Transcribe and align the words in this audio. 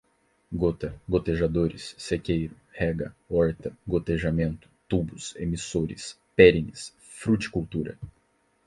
gota, 0.51 0.99
gotejadores, 1.07 1.93
sequeiro, 1.95 2.55
rega, 2.71 3.15
horta, 3.29 3.71
gotejamento, 3.87 4.67
tubos, 4.89 5.35
emissores, 5.35 6.17
perenes, 6.35 6.91
fruticultura 6.97 7.99